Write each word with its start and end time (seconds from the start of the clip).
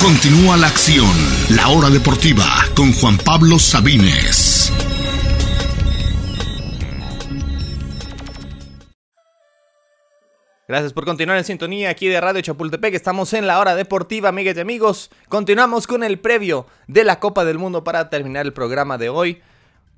Continúa 0.00 0.56
la 0.56 0.68
acción. 0.68 1.10
La 1.50 1.68
hora 1.68 1.90
deportiva 1.90 2.46
con 2.74 2.90
Juan 2.94 3.18
Pablo 3.18 3.58
Sabines. 3.58 4.72
Gracias 10.66 10.94
por 10.94 11.04
continuar 11.04 11.36
en 11.36 11.44
sintonía 11.44 11.90
aquí 11.90 12.08
de 12.08 12.18
Radio 12.18 12.40
Chapultepec. 12.40 12.94
Estamos 12.94 13.34
en 13.34 13.46
la 13.46 13.58
hora 13.58 13.74
deportiva, 13.74 14.30
amigas 14.30 14.56
y 14.56 14.60
amigos. 14.60 15.10
Continuamos 15.28 15.86
con 15.86 16.02
el 16.02 16.18
previo 16.18 16.66
de 16.86 17.04
la 17.04 17.20
Copa 17.20 17.44
del 17.44 17.58
Mundo 17.58 17.84
para 17.84 18.08
terminar 18.08 18.46
el 18.46 18.54
programa 18.54 18.96
de 18.96 19.10
hoy. 19.10 19.42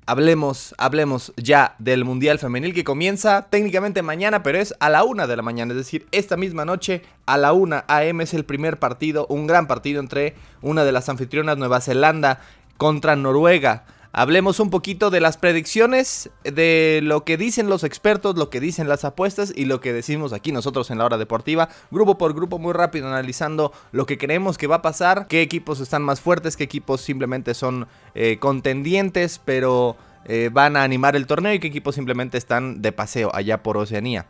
Hablemos, 0.05 0.75
hablemos 0.77 1.31
ya 1.37 1.75
del 1.79 2.03
Mundial 2.03 2.37
Femenil 2.37 2.73
que 2.73 2.83
comienza 2.83 3.47
técnicamente 3.49 4.01
mañana, 4.01 4.43
pero 4.43 4.59
es 4.59 4.75
a 4.81 4.89
la 4.89 5.05
una 5.05 5.27
de 5.27 5.37
la 5.37 5.43
mañana, 5.43 5.71
es 5.71 5.77
decir, 5.77 6.05
esta 6.11 6.35
misma 6.35 6.65
noche 6.65 7.03
a 7.25 7.37
la 7.37 7.53
una 7.53 7.85
AM 7.87 8.19
es 8.19 8.33
el 8.33 8.43
primer 8.43 8.79
partido, 8.79 9.25
un 9.29 9.47
gran 9.47 9.65
partido 9.65 10.01
entre 10.01 10.35
una 10.61 10.83
de 10.83 10.91
las 10.91 11.07
anfitrionas 11.07 11.57
Nueva 11.57 11.79
Zelanda 11.79 12.41
contra 12.75 13.15
Noruega. 13.15 13.85
Hablemos 14.15 14.59
un 14.59 14.69
poquito 14.69 15.09
de 15.09 15.19
las 15.19 15.37
predicciones, 15.37 16.29
de 16.43 16.99
lo 17.01 17.25
que 17.25 17.35
dicen 17.35 17.67
los 17.67 17.83
expertos, 17.83 18.35
lo 18.35 18.51
que 18.51 18.59
dicen 18.59 18.87
las 18.87 19.05
apuestas 19.05 19.51
y 19.55 19.65
lo 19.65 19.81
que 19.81 19.91
decimos 19.91 20.33
aquí 20.33 20.51
nosotros 20.51 20.91
en 20.91 20.99
la 20.99 21.05
hora 21.05 21.17
deportiva, 21.17 21.69
grupo 21.89 22.19
por 22.19 22.35
grupo, 22.35 22.59
muy 22.59 22.73
rápido 22.73 23.07
analizando 23.07 23.73
lo 23.91 24.05
que 24.05 24.19
creemos 24.19 24.59
que 24.59 24.67
va 24.67 24.75
a 24.75 24.81
pasar, 24.83 25.25
qué 25.27 25.41
equipos 25.41 25.79
están 25.79 26.03
más 26.03 26.21
fuertes, 26.21 26.55
qué 26.55 26.63
equipos 26.63 27.01
simplemente 27.01 27.55
son 27.55 27.87
eh, 28.13 28.37
contendientes, 28.39 29.41
pero 29.43 29.97
eh, 30.25 30.51
van 30.53 30.77
a 30.77 30.83
animar 30.83 31.15
el 31.15 31.25
torneo 31.25 31.51
y 31.51 31.59
qué 31.59 31.69
equipos 31.69 31.95
simplemente 31.95 32.37
están 32.37 32.83
de 32.83 32.91
paseo 32.91 33.31
allá 33.33 33.63
por 33.63 33.77
Oceanía. 33.77 34.27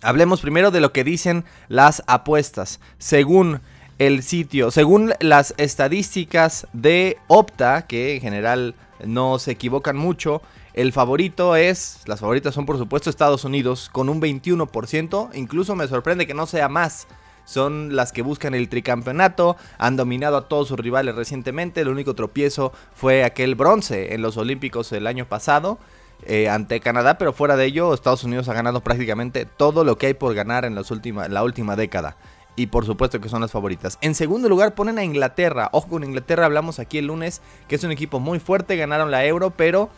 Hablemos 0.00 0.40
primero 0.40 0.70
de 0.70 0.80
lo 0.80 0.94
que 0.94 1.04
dicen 1.04 1.44
las 1.68 2.02
apuestas. 2.06 2.80
Según 2.96 3.60
el 3.98 4.22
sitio, 4.22 4.70
según 4.70 5.12
las 5.20 5.54
estadísticas 5.56 6.66
de 6.72 7.18
Opta, 7.28 7.86
que 7.86 8.14
en 8.14 8.22
general 8.22 8.74
no 9.04 9.38
se 9.38 9.52
equivocan 9.52 9.96
mucho. 9.96 10.42
El 10.72 10.92
favorito 10.92 11.56
es, 11.56 12.00
las 12.06 12.20
favoritas 12.20 12.54
son 12.54 12.66
por 12.66 12.78
supuesto 12.78 13.10
Estados 13.10 13.44
Unidos 13.44 13.88
con 13.92 14.08
un 14.08 14.20
21%, 14.20 15.30
incluso 15.34 15.76
me 15.76 15.88
sorprende 15.88 16.26
que 16.26 16.34
no 16.34 16.46
sea 16.46 16.68
más. 16.68 17.06
Son 17.44 17.94
las 17.94 18.12
que 18.12 18.22
buscan 18.22 18.54
el 18.54 18.68
tricampeonato, 18.68 19.56
han 19.76 19.96
dominado 19.96 20.36
a 20.36 20.48
todos 20.48 20.68
sus 20.68 20.78
rivales 20.78 21.14
recientemente, 21.14 21.82
el 21.82 21.88
único 21.88 22.14
tropiezo 22.14 22.72
fue 22.94 23.22
aquel 23.22 23.54
bronce 23.54 24.14
en 24.14 24.22
los 24.22 24.36
Olímpicos 24.36 24.92
el 24.92 25.06
año 25.06 25.26
pasado. 25.26 25.78
Eh, 26.26 26.48
ante 26.48 26.80
Canadá, 26.80 27.18
pero 27.18 27.34
fuera 27.34 27.54
de 27.56 27.66
ello, 27.66 27.92
Estados 27.92 28.24
Unidos 28.24 28.48
ha 28.48 28.54
ganado 28.54 28.80
prácticamente 28.80 29.44
todo 29.44 29.84
lo 29.84 29.98
que 29.98 30.06
hay 30.06 30.14
por 30.14 30.32
ganar 30.34 30.64
en, 30.64 30.74
la 30.74 31.42
última 31.42 31.76
década 31.76 32.16
y 32.56 32.66
por 32.66 32.86
supuesto 32.86 33.20
que 33.20 33.28
son 33.28 33.40
las 33.40 33.52
favoritas. 33.52 33.98
En 34.00 34.14
segundo 34.14 34.48
lugar 34.48 34.74
ponen 34.74 34.98
a 34.98 35.04
Inglaterra. 35.04 35.68
Ojo 35.72 35.88
con 35.88 36.04
Inglaterra, 36.04 36.46
hablamos 36.46 36.78
aquí 36.78 36.98
el 36.98 37.06
lunes, 37.06 37.40
que 37.68 37.76
es 37.76 37.84
un 37.84 37.92
equipo 37.92 38.20
muy 38.20 38.38
fuerte, 38.38 38.76
ganaron 38.76 39.10
la 39.10 39.24
Euro, 39.24 39.50
pero 39.50 39.90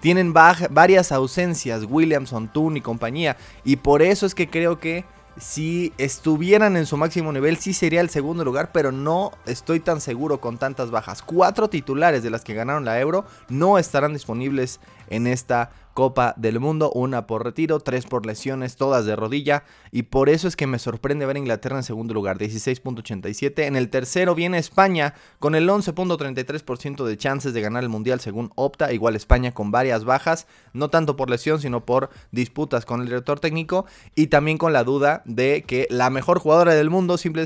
tienen 0.00 0.32
varias 0.32 1.12
ausencias, 1.12 1.84
Williamson, 1.88 2.48
Toon 2.48 2.76
y 2.76 2.80
compañía. 2.80 3.36
Y 3.64 3.76
por 3.76 4.02
eso 4.02 4.26
es 4.26 4.34
que 4.34 4.48
creo 4.48 4.80
que 4.80 5.04
si 5.38 5.92
estuvieran 5.96 6.76
en 6.76 6.86
su 6.86 6.96
máximo 6.96 7.32
nivel, 7.32 7.56
sí 7.56 7.72
sería 7.72 8.00
el 8.00 8.10
segundo 8.10 8.44
lugar, 8.44 8.72
pero 8.72 8.92
no 8.92 9.32
estoy 9.46 9.80
tan 9.80 10.00
seguro 10.00 10.40
con 10.40 10.58
tantas 10.58 10.90
bajas. 10.90 11.22
Cuatro 11.22 11.68
titulares 11.68 12.22
de 12.22 12.30
las 12.30 12.42
que 12.42 12.54
ganaron 12.54 12.84
la 12.84 12.98
Euro 13.00 13.24
no 13.48 13.78
estarán 13.78 14.12
disponibles 14.12 14.80
en 15.08 15.26
esta 15.26 15.70
Copa 15.94 16.34
del 16.36 16.60
Mundo, 16.60 16.90
una 16.92 17.26
por 17.26 17.44
retiro, 17.44 17.80
tres 17.80 18.06
por 18.06 18.26
lesiones, 18.26 18.76
todas 18.76 19.04
de 19.04 19.16
rodilla, 19.16 19.64
y 19.90 20.04
por 20.04 20.28
eso 20.28 20.46
es 20.46 20.56
que 20.56 20.66
me 20.66 20.78
sorprende 20.78 21.26
ver 21.26 21.36
a 21.36 21.40
Inglaterra 21.40 21.76
en 21.76 21.82
segundo 21.82 22.14
lugar, 22.14 22.38
16.87. 22.38 23.64
En 23.64 23.76
el 23.76 23.90
tercero 23.90 24.34
viene 24.34 24.58
España 24.58 25.14
con 25.38 25.54
el 25.54 25.68
11.33% 25.68 27.04
de 27.04 27.16
chances 27.16 27.52
de 27.52 27.60
ganar 27.60 27.82
el 27.82 27.88
Mundial 27.88 28.20
según 28.20 28.52
Opta, 28.54 28.92
igual 28.92 29.16
España 29.16 29.52
con 29.52 29.70
varias 29.70 30.04
bajas, 30.04 30.46
no 30.72 30.90
tanto 30.90 31.16
por 31.16 31.30
lesión, 31.30 31.60
sino 31.60 31.84
por 31.84 32.10
disputas 32.30 32.84
con 32.84 33.00
el 33.00 33.06
director 33.06 33.40
técnico, 33.40 33.86
y 34.14 34.28
también 34.28 34.58
con 34.58 34.72
la 34.72 34.84
duda 34.84 35.22
de 35.24 35.64
que 35.66 35.86
la 35.90 36.10
mejor 36.10 36.38
jugadora 36.38 36.74
del 36.74 36.90
mundo 36.90 37.18
simplemente 37.18 37.40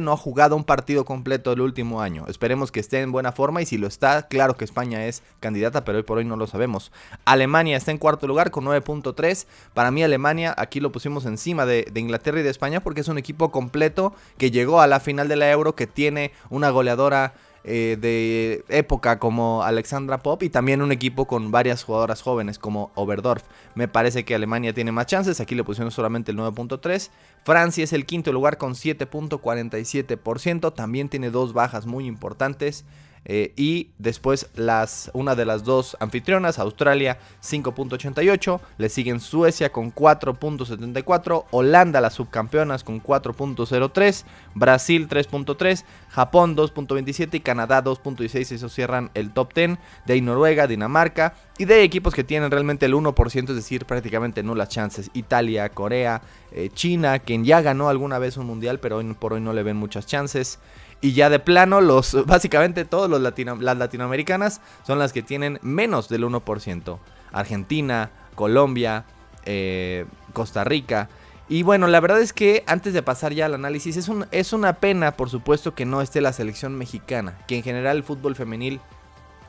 no 0.00 0.12
ha 0.12 0.16
jugado 0.16 0.56
un 0.56 0.64
partido 0.64 1.04
completo 1.04 1.52
el 1.52 1.60
último 1.60 2.00
año. 2.00 2.24
Esperemos 2.28 2.72
que 2.72 2.80
esté 2.80 3.00
en 3.00 3.12
buena 3.12 3.32
forma, 3.32 3.62
y 3.62 3.66
si 3.66 3.78
lo 3.78 3.86
está, 3.86 4.28
claro 4.28 4.56
que 4.56 4.64
España 4.64 5.06
es 5.06 5.22
candidata, 5.40 5.84
pero 5.84 5.98
hoy 5.98 6.04
por 6.04 6.18
hoy 6.18 6.24
no 6.24 6.36
lo 6.36 6.46
sabemos. 6.46 6.92
Alemania 7.24 7.76
está 7.76 7.89
en 7.90 7.98
cuarto 7.98 8.26
lugar 8.26 8.50
con 8.50 8.64
9.3. 8.64 9.46
Para 9.74 9.90
mí 9.90 10.02
Alemania 10.02 10.54
aquí 10.56 10.80
lo 10.80 10.92
pusimos 10.92 11.26
encima 11.26 11.66
de, 11.66 11.90
Inglaterra 11.94 12.40
y 12.40 12.42
de 12.42 12.50
España 12.50 12.80
porque 12.80 13.02
es 13.02 13.08
un 13.08 13.18
equipo 13.18 13.50
completo 13.50 14.14
que 14.38 14.50
llegó 14.50 14.80
a 14.80 14.86
la 14.86 15.00
final 15.00 15.28
de 15.28 15.36
la 15.36 15.50
Euro, 15.50 15.74
que 15.74 15.86
tiene 15.86 16.32
una 16.48 16.70
goleadora 16.70 17.34
eh, 17.62 17.98
de 18.00 18.64
época 18.74 19.18
como 19.18 19.62
Alexandra 19.62 20.22
Pop 20.22 20.42
y 20.42 20.48
también 20.48 20.80
un 20.80 20.92
equipo 20.92 21.26
con 21.26 21.50
varias 21.50 21.84
jugadoras 21.84 22.22
jóvenes 22.22 22.58
como 22.58 22.90
Oberdorf. 22.94 23.42
Me 23.74 23.86
parece 23.86 24.24
que 24.24 24.34
Alemania 24.34 24.72
tiene 24.72 24.92
más 24.92 25.04
chances, 25.06 25.40
aquí 25.40 25.54
le 25.54 25.62
pusimos 25.62 25.92
solamente 25.92 26.30
el 26.30 26.38
9.3. 26.38 27.10
Francia 27.44 27.84
es 27.84 27.92
el 27.92 28.06
quinto 28.06 28.32
lugar 28.32 28.56
con 28.56 28.72
7.47%, 28.72 30.74
también 30.74 31.10
tiene 31.10 31.30
dos 31.30 31.52
bajas 31.52 31.84
muy 31.84 32.06
importantes. 32.06 32.86
Eh, 33.26 33.52
y 33.56 33.90
después 33.98 34.48
las, 34.54 35.10
una 35.12 35.34
de 35.34 35.44
las 35.44 35.64
dos 35.64 35.96
anfitrionas, 36.00 36.58
Australia 36.58 37.18
5.88, 37.42 38.60
le 38.78 38.88
siguen 38.88 39.20
Suecia 39.20 39.70
con 39.70 39.94
4.74, 39.94 41.44
Holanda 41.50 42.00
las 42.00 42.14
subcampeonas 42.14 42.82
con 42.82 43.02
4.03, 43.02 44.24
Brasil 44.54 45.08
3.3, 45.08 45.84
Japón 46.08 46.56
2.27 46.56 47.34
y 47.34 47.40
Canadá 47.40 47.84
2.16, 47.84 48.52
eso 48.52 48.68
cierran 48.68 49.10
el 49.14 49.32
top 49.32 49.52
10, 49.54 49.78
de 50.06 50.12
ahí 50.14 50.20
Noruega, 50.22 50.66
Dinamarca 50.66 51.34
y 51.58 51.66
de 51.66 51.82
equipos 51.82 52.14
que 52.14 52.24
tienen 52.24 52.50
realmente 52.50 52.86
el 52.86 52.94
1%, 52.94 53.50
es 53.50 53.54
decir, 53.54 53.84
prácticamente 53.84 54.42
nulas 54.42 54.70
chances, 54.70 55.10
Italia, 55.12 55.68
Corea, 55.68 56.22
eh, 56.52 56.70
China, 56.72 57.18
quien 57.18 57.44
ya 57.44 57.60
ganó 57.60 57.90
alguna 57.90 58.18
vez 58.18 58.38
un 58.38 58.46
mundial 58.46 58.80
pero 58.80 59.00
por 59.14 59.34
hoy 59.34 59.40
no 59.40 59.52
le 59.52 59.62
ven 59.62 59.76
muchas 59.76 60.06
chances. 60.06 60.58
Y 61.00 61.12
ya 61.12 61.30
de 61.30 61.38
plano, 61.38 61.80
los, 61.80 62.24
básicamente 62.26 62.84
todos 62.84 63.08
los 63.08 63.20
latino, 63.20 63.56
las 63.56 63.76
latinoamericanas 63.76 64.60
son 64.86 64.98
las 64.98 65.12
que 65.12 65.22
tienen 65.22 65.58
menos 65.62 66.08
del 66.08 66.24
1%. 66.24 66.98
Argentina, 67.32 68.10
Colombia, 68.34 69.04
eh, 69.44 70.06
Costa 70.32 70.64
Rica. 70.64 71.08
Y 71.48 71.62
bueno, 71.62 71.86
la 71.88 72.00
verdad 72.00 72.20
es 72.20 72.32
que 72.32 72.62
antes 72.66 72.92
de 72.92 73.02
pasar 73.02 73.32
ya 73.32 73.46
al 73.46 73.54
análisis, 73.54 73.96
es, 73.96 74.10
es 74.30 74.52
una 74.52 74.74
pena, 74.74 75.12
por 75.12 75.30
supuesto, 75.30 75.74
que 75.74 75.84
no 75.84 76.00
esté 76.00 76.20
la 76.20 76.32
selección 76.32 76.76
mexicana, 76.76 77.38
que 77.48 77.56
en 77.56 77.62
general 77.62 77.96
el 77.96 78.04
fútbol 78.04 78.36
femenil 78.36 78.80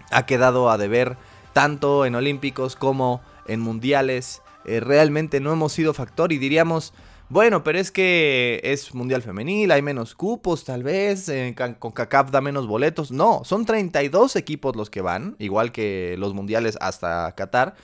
ha 0.10 0.26
quedado 0.26 0.70
a 0.70 0.78
deber 0.78 1.18
tanto 1.54 2.06
en 2.06 2.16
olímpicos 2.16 2.76
como 2.76 3.22
en 3.48 3.60
mundiales. 3.60 4.42
Eh, 4.66 4.80
realmente 4.80 5.40
no 5.40 5.52
hemos 5.52 5.74
sido 5.74 5.94
factor 5.94 6.32
y 6.32 6.38
diríamos, 6.38 6.94
bueno, 7.32 7.64
pero 7.64 7.80
es 7.80 7.92
que 7.92 8.60
es 8.62 8.94
mundial 8.94 9.22
femenil, 9.22 9.72
hay 9.72 9.82
menos 9.82 10.16
cupos 10.16 10.66
tal 10.66 10.84
vez, 10.84 11.30
eh, 11.30 11.56
con 11.80 11.94
CACAF 11.94 12.30
da 12.30 12.42
menos 12.42 12.68
boletos. 12.68 13.10
No, 13.10 13.44
son 13.46 13.66
32 13.66 14.36
equipos 14.36 14.76
los 14.76 14.90
que 14.90 15.00
van, 15.00 15.38
igual 15.40 15.72
que 15.72 16.16
los 16.20 16.34
mundiales 16.34 16.78
hasta 16.82 17.34
Qatar. 17.34 17.76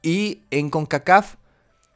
Y 0.00 0.44
en 0.50 0.70
CONCACAF, 0.70 1.34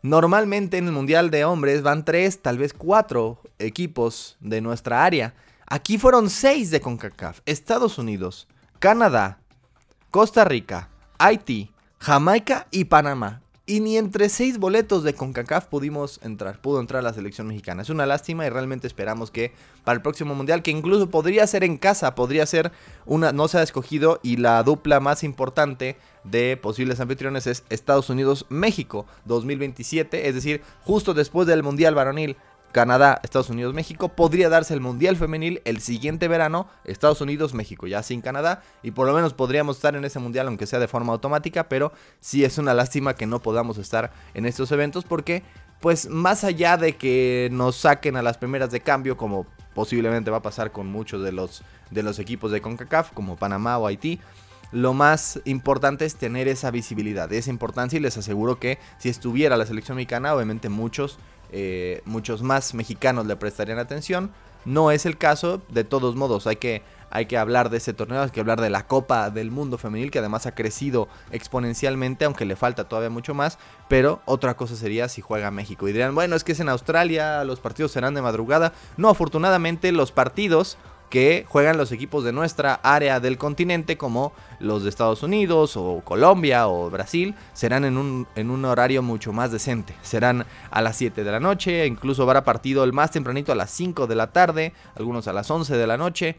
normalmente 0.03 0.76
en 0.76 0.84
el 0.84 0.92
mundial 0.92 1.30
de 1.30 1.47
hombres 1.47 1.80
van 1.80 2.04
3, 2.04 2.42
tal 2.42 2.58
vez 2.58 2.75
4 2.75 3.41
equipos 3.59 4.36
de 4.41 4.60
nuestra 4.60 5.03
área. 5.03 5.34
Aquí 5.66 5.97
fueron 5.97 6.28
6 6.28 6.70
de 6.70 6.82
CONCACAF. 6.82 7.41
Estados 7.47 7.97
Unidos, 7.97 8.48
Canadá, 8.80 9.38
Costa 10.10 10.44
Rica, 10.44 10.91
Haití, 11.16 11.72
Jamaica 11.98 12.66
y 12.70 12.84
Panamá. 12.84 13.41
Y 13.72 13.81
ni 13.81 13.97
entre 13.97 14.28
seis 14.28 14.59
boletos 14.59 15.03
de 15.03 15.15
CONCACAF 15.15 15.65
pudimos 15.65 16.21
entrar, 16.22 16.60
pudo 16.60 16.78
entrar 16.78 17.03
la 17.03 17.15
selección 17.15 17.47
mexicana. 17.47 17.81
Es 17.81 17.88
una 17.88 18.05
lástima 18.05 18.44
y 18.44 18.50
realmente 18.50 18.87
esperamos 18.87 19.31
que 19.31 19.55
para 19.83 19.97
el 19.97 20.03
próximo 20.03 20.34
mundial, 20.34 20.62
que 20.62 20.71
incluso 20.71 21.09
podría 21.09 21.47
ser 21.47 21.65
en 21.65 21.78
casa, 21.78 22.15
podría 22.15 22.45
ser 22.45 22.71
una, 23.07 23.33
no 23.33 23.48
se 23.48 23.57
ha 23.57 23.63
escogido 23.63 24.21
y 24.22 24.36
la 24.36 24.63
dupla 24.63 25.01
más 25.01 25.24
importante 25.24 25.97
de 26.22 26.59
posibles 26.59 27.01
anfitriones 27.01 27.47
es 27.47 27.65
Estados 27.71 28.10
Unidos-México 28.10 29.07
2027, 29.24 30.28
es 30.28 30.34
decir, 30.34 30.60
justo 30.83 31.15
después 31.15 31.48
del 31.48 31.63
mundial 31.63 31.95
varonil 31.95 32.36
Canadá, 32.72 33.21
Estados 33.22 33.51
Unidos, 33.51 33.74
México. 33.74 34.09
Podría 34.09 34.48
darse 34.48 34.74
el 34.74 34.80
Mundial 34.80 35.16
Femenil 35.16 35.60
el 35.65 35.80
siguiente 35.80 36.27
verano, 36.27 36.66
Estados 36.84 37.21
Unidos, 37.21 37.54
México, 37.54 37.86
ya 37.86 38.03
sin 38.03 38.21
Canadá. 38.21 38.63
Y 38.83 38.91
por 38.91 39.07
lo 39.07 39.15
menos 39.15 39.34
podríamos 39.34 39.77
estar 39.77 39.95
en 39.95 40.04
ese 40.04 40.19
Mundial, 40.19 40.48
aunque 40.48 40.66
sea 40.66 40.78
de 40.78 40.89
forma 40.89 41.13
automática. 41.13 41.69
Pero 41.69 41.92
sí 42.21 42.45
es 42.45 42.59
una 42.59 42.74
lástima 42.74 43.15
que 43.15 43.27
no 43.27 43.41
podamos 43.41 43.78
estar 43.78 44.13
en 44.34 44.47
estos 44.47 44.72
eventos 44.72 45.04
porque, 45.04 45.42
pues 45.80 46.09
más 46.09 46.45
allá 46.45 46.77
de 46.77 46.97
que 46.97 47.48
nos 47.53 47.77
saquen 47.77 48.16
a 48.16 48.22
las 48.22 48.39
primeras 48.39 48.71
de 48.71 48.80
cambio, 48.80 49.16
como 49.16 49.47
posiblemente 49.75 50.30
va 50.30 50.39
a 50.39 50.42
pasar 50.42 50.72
con 50.72 50.86
muchos 50.86 51.22
de 51.22 51.33
los, 51.33 51.63
de 51.91 52.03
los 52.03 52.18
equipos 52.18 52.51
de 52.51 52.60
CONCACAF, 52.60 53.13
como 53.13 53.36
Panamá 53.36 53.78
o 53.78 53.86
Haití 53.86 54.21
lo 54.72 54.95
más 54.95 55.41
importante 55.45 56.07
es 56.07 56.16
tener 56.16 56.48
esa 56.48 56.71
visibilidad, 56.71 57.30
esa 57.33 57.51
importancia 57.51 57.98
y 57.98 58.01
les 58.01 58.16
aseguro 58.16 58.59
que 58.59 58.78
si 58.98 59.10
estuviera 59.10 59.59
la 59.59 59.66
selección 59.66 59.97
mexicana, 59.97 60.34
obviamente 60.34 60.71
muchos 60.71 61.18
eh, 61.53 62.03
muchos 62.04 62.43
más 62.43 62.75
mexicanos 62.75 63.27
le 63.27 63.37
prestarían 63.37 63.78
atención. 63.78 64.31
no 64.65 64.91
es 64.91 65.07
el 65.07 65.19
caso. 65.19 65.60
De 65.69 65.84
todos 65.84 66.15
modos, 66.16 66.47
hay 66.47 66.57
que 66.57 66.83
hay 67.15 67.27
que 67.27 67.37
hablar 67.37 67.69
de 67.69 67.77
ese 67.77 67.93
torneo, 67.93 68.22
hay 68.22 68.31
que 68.31 68.41
hablar 68.41 68.59
de 68.63 68.71
la 68.71 68.87
Copa 68.87 69.28
del 69.28 69.51
Mundo 69.51 69.77
Femenil, 69.77 70.10
que 70.10 70.21
además 70.21 70.47
ha 70.47 70.54
crecido 70.54 71.09
exponencialmente, 71.31 72.25
aunque 72.25 72.47
le 72.47 72.57
falta 72.57 72.89
todavía 72.89 73.10
mucho 73.10 73.34
más. 73.34 73.59
Pero 73.87 74.22
otra 74.25 74.54
cosa 74.57 74.77
sería 74.77 75.10
si 75.10 75.21
juega 75.21 75.51
México. 75.51 75.87
Y 75.87 75.93
dirán, 75.93 76.15
bueno, 76.15 76.37
es 76.37 76.43
que 76.43 76.53
es 76.53 76.60
en 76.60 76.71
Australia, 76.71 77.45
los 77.45 77.60
partidos 77.60 77.93
serán 77.93 78.15
de 78.15 78.22
madrugada. 78.22 78.72
No, 78.97 79.10
afortunadamente 79.10 79.93
los 79.93 80.10
partidos 80.10 80.78
que 81.12 81.44
juegan 81.47 81.76
los 81.76 81.92
equipos 81.92 82.24
de 82.24 82.32
nuestra 82.32 82.80
área 82.82 83.20
del 83.20 83.36
continente, 83.36 83.98
como 83.98 84.32
los 84.60 84.82
de 84.82 84.88
Estados 84.88 85.22
Unidos 85.22 85.76
o 85.76 86.00
Colombia 86.03 86.68
o 86.68 86.88
Brasil, 86.88 87.34
serán 87.53 87.84
en 87.84 87.98
un, 87.98 88.26
en 88.34 88.48
un 88.48 88.64
horario 88.64 89.03
mucho 89.03 89.30
más 89.30 89.53
decente. 89.53 89.94
Serán 90.00 90.47
a 90.70 90.80
las 90.80 90.97
7 90.97 91.22
de 91.22 91.30
la 91.30 91.38
noche, 91.38 91.86
incluso 91.86 92.22
habrá 92.22 92.44
partido 92.44 92.82
el 92.82 92.94
más 92.94 93.10
tempranito 93.10 93.53
a 93.53 93.56
las 93.56 93.70
5 93.72 94.06
de 94.06 94.14
la 94.14 94.32
tarde, 94.32 94.72
algunos 94.94 95.28
a 95.28 95.34
las 95.34 95.50
11 95.50 95.76
de 95.76 95.86
la 95.86 95.98
noche. 95.98 96.36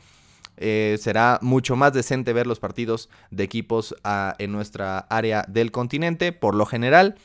Eh, 0.58 0.98
será 1.00 1.38
mucho 1.44 1.76
más 1.76 1.94
decente 1.94 2.34
ver 2.34 2.48
los 2.48 2.60
partidos 2.60 3.10
de 3.30 3.44
equipos 3.44 3.96
ah, 4.04 4.34
en 4.40 4.52
nuestra 4.52 5.06
área 5.12 5.46
del 5.48 5.70
continente. 5.72 6.32
Por 6.32 6.56
lo 6.56 6.66
general, 6.66 7.16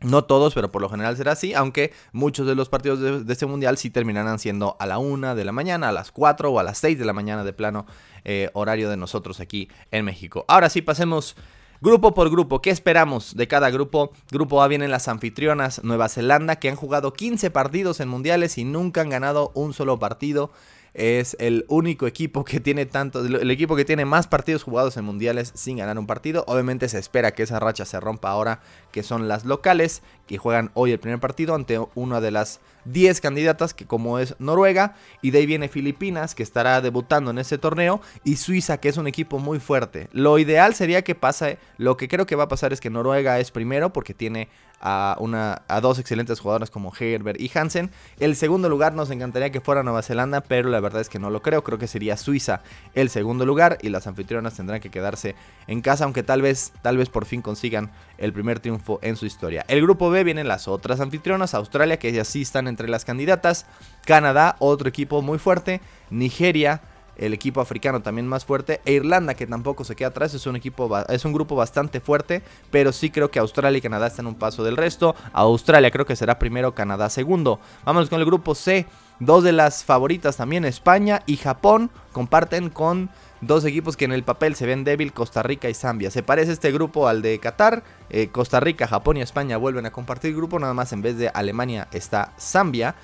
no 0.00 0.24
todos, 0.24 0.54
pero 0.54 0.70
por 0.70 0.80
lo 0.80 0.88
general 0.88 1.16
será 1.16 1.32
así, 1.32 1.54
aunque 1.54 1.92
muchos 2.12 2.46
de 2.46 2.54
los 2.54 2.68
partidos 2.68 3.00
de, 3.00 3.32
este 3.32 3.46
mundial 3.46 3.76
sí 3.78 3.90
terminarán 3.90 4.38
siendo 4.38 4.76
a 4.78 4.86
la 4.86 4.98
1 4.98 5.34
de 5.34 5.44
la 5.44 5.52
mañana, 5.52 5.88
a 5.88 5.92
las 5.92 6.12
4 6.12 6.50
o 6.50 6.58
a 6.58 6.62
las 6.62 6.78
6 6.78 6.98
de 6.98 7.04
la 7.04 7.12
mañana 7.12 7.44
de 7.44 7.52
plano 7.52 7.86
eh, 8.24 8.50
horario 8.52 8.90
de 8.90 8.96
nosotros 8.96 9.40
aquí 9.40 9.68
en 9.90 10.04
México. 10.04 10.44
Ahora 10.48 10.68
sí, 10.70 10.82
pasemos 10.82 11.36
grupo 11.80 12.14
por 12.14 12.30
grupo. 12.30 12.62
¿Qué 12.62 12.70
esperamos 12.70 13.34
de 13.36 13.48
cada 13.48 13.70
grupo? 13.70 14.12
Grupo 14.30 14.62
A 14.62 14.68
vienen 14.68 14.90
las 14.90 15.08
anfitrionas 15.08 15.82
Nueva 15.82 16.08
Zelanda, 16.08 16.56
que 16.56 16.68
han 16.68 16.76
jugado 16.76 17.12
15 17.12 17.50
partidos 17.50 18.00
en 18.00 18.08
mundiales 18.08 18.56
y 18.58 18.64
nunca 18.64 19.00
han 19.00 19.10
ganado 19.10 19.50
un 19.54 19.72
solo 19.72 19.98
partido 19.98 20.50
es 20.94 21.36
el 21.38 21.64
único 21.68 22.06
equipo 22.06 22.44
que 22.44 22.60
tiene 22.60 22.86
tanto, 22.86 23.24
el 23.24 23.50
equipo 23.50 23.76
que 23.76 23.84
tiene 23.84 24.04
más 24.04 24.26
partidos 24.26 24.62
jugados 24.62 24.96
en 24.96 25.04
mundiales 25.04 25.52
sin 25.54 25.76
ganar 25.76 25.98
un 25.98 26.06
partido. 26.06 26.44
Obviamente 26.46 26.88
se 26.88 26.98
espera 26.98 27.32
que 27.32 27.42
esa 27.42 27.60
racha 27.60 27.84
se 27.84 28.00
rompa 28.00 28.30
ahora, 28.30 28.60
que 28.92 29.02
son 29.02 29.28
las 29.28 29.44
locales, 29.44 30.02
que 30.26 30.38
juegan 30.38 30.70
hoy 30.74 30.92
el 30.92 30.98
primer 30.98 31.20
partido 31.20 31.54
ante 31.54 31.80
una 31.94 32.20
de 32.20 32.30
las 32.30 32.60
10 32.84 33.20
candidatas, 33.20 33.74
que 33.74 33.86
como 33.86 34.18
es 34.18 34.34
Noruega, 34.38 34.94
y 35.22 35.30
de 35.30 35.38
ahí 35.38 35.46
viene 35.46 35.68
Filipinas, 35.68 36.34
que 36.34 36.42
estará 36.42 36.80
debutando 36.80 37.30
en 37.30 37.38
ese 37.38 37.58
torneo, 37.58 38.00
y 38.24 38.36
Suiza, 38.36 38.78
que 38.78 38.88
es 38.88 38.96
un 38.96 39.06
equipo 39.06 39.38
muy 39.38 39.60
fuerte. 39.60 40.08
Lo 40.12 40.38
ideal 40.38 40.74
sería 40.74 41.02
que 41.02 41.14
pase, 41.14 41.58
lo 41.76 41.96
que 41.96 42.08
creo 42.08 42.26
que 42.26 42.36
va 42.36 42.44
a 42.44 42.48
pasar 42.48 42.72
es 42.72 42.80
que 42.80 42.90
Noruega 42.90 43.38
es 43.40 43.50
primero, 43.50 43.92
porque 43.92 44.14
tiene 44.14 44.48
a, 44.80 45.16
una, 45.20 45.62
a 45.68 45.80
dos 45.80 45.98
excelentes 45.98 46.40
jugadores 46.40 46.70
como 46.70 46.92
Herbert 46.98 47.40
y 47.40 47.50
Hansen. 47.52 47.90
El 48.18 48.36
segundo 48.36 48.68
lugar 48.68 48.94
nos 48.94 49.10
encantaría 49.10 49.50
que 49.50 49.60
fuera 49.60 49.82
Nueva 49.82 50.02
Zelanda, 50.02 50.40
pero 50.40 50.68
la 50.68 50.80
verdad 50.80 51.00
es 51.00 51.08
que 51.08 51.18
no 51.18 51.30
lo 51.30 51.42
creo. 51.42 51.64
Creo 51.64 51.78
que 51.78 51.86
sería 51.86 52.16
Suiza 52.16 52.62
el 52.94 53.10
segundo 53.10 53.44
lugar 53.46 53.78
y 53.82 53.88
las 53.88 54.06
anfitrionas 54.06 54.54
tendrán 54.54 54.80
que 54.80 54.90
quedarse 54.90 55.34
en 55.66 55.80
casa, 55.80 56.04
aunque 56.04 56.22
tal 56.22 56.42
vez, 56.42 56.72
tal 56.82 56.96
vez 56.96 57.08
por 57.08 57.24
fin 57.24 57.42
consigan 57.42 57.90
el 58.18 58.32
primer 58.32 58.60
triunfo 58.60 58.98
en 59.02 59.16
su 59.16 59.26
historia. 59.26 59.64
El 59.68 59.82
grupo 59.82 60.10
B 60.10 60.24
vienen 60.24 60.48
las 60.48 60.68
otras 60.68 61.00
anfitrionas, 61.00 61.54
Australia, 61.54 61.98
que 61.98 62.12
ya 62.12 62.24
sí 62.24 62.42
están 62.42 62.68
entre 62.68 62.88
las 62.88 63.04
candidatas, 63.04 63.66
Canadá, 64.04 64.56
otro 64.58 64.88
equipo 64.88 65.22
muy 65.22 65.38
fuerte, 65.38 65.80
Nigeria, 66.10 66.80
el 67.18 67.34
equipo 67.34 67.60
africano 67.60 68.00
también 68.00 68.26
más 68.26 68.44
fuerte, 68.44 68.80
e 68.84 68.92
Irlanda 68.92 69.34
que 69.34 69.46
tampoco 69.46 69.84
se 69.84 69.96
queda 69.96 70.08
atrás, 70.08 70.34
es 70.34 70.46
un 70.46 70.56
equipo 70.56 70.90
es 71.08 71.24
un 71.24 71.32
grupo 71.32 71.56
bastante 71.56 72.00
fuerte, 72.00 72.42
pero 72.70 72.92
sí 72.92 73.10
creo 73.10 73.30
que 73.30 73.38
Australia 73.38 73.78
y 73.78 73.82
Canadá 73.82 74.06
están 74.06 74.26
un 74.26 74.34
paso 74.34 74.64
del 74.64 74.76
resto. 74.76 75.14
Australia 75.32 75.90
creo 75.90 76.06
que 76.06 76.16
será 76.16 76.38
primero, 76.38 76.74
Canadá 76.74 77.10
segundo. 77.10 77.60
Vamos 77.84 78.08
con 78.08 78.20
el 78.20 78.26
grupo 78.26 78.54
C. 78.54 78.86
Dos 79.20 79.42
de 79.42 79.50
las 79.50 79.82
favoritas 79.82 80.36
también, 80.36 80.64
España 80.64 81.22
y 81.26 81.38
Japón, 81.38 81.90
comparten 82.12 82.70
con 82.70 83.10
dos 83.40 83.64
equipos 83.64 83.96
que 83.96 84.04
en 84.04 84.12
el 84.12 84.22
papel 84.22 84.54
se 84.54 84.64
ven 84.64 84.84
débil, 84.84 85.12
Costa 85.12 85.42
Rica 85.42 85.68
y 85.68 85.74
Zambia. 85.74 86.12
Se 86.12 86.22
parece 86.22 86.52
este 86.52 86.70
grupo 86.70 87.08
al 87.08 87.20
de 87.20 87.40
Qatar, 87.40 87.82
eh, 88.10 88.28
Costa 88.28 88.60
Rica, 88.60 88.86
Japón 88.86 89.16
y 89.16 89.22
España 89.22 89.56
vuelven 89.56 89.86
a 89.86 89.90
compartir 89.90 90.36
grupo, 90.36 90.60
nada 90.60 90.74
más 90.74 90.92
en 90.92 91.02
vez 91.02 91.18
de 91.18 91.28
Alemania 91.28 91.88
está 91.90 92.32
Zambia. 92.38 92.94